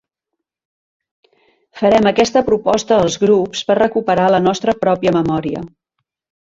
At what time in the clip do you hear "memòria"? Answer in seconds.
5.23-5.67